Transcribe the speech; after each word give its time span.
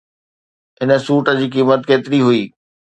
هن 0.81 0.89
سوٽ 1.05 1.31
جي 1.39 1.47
قيمت 1.55 1.81
ڪيتري 1.89 2.19
هئي؟ 2.27 2.41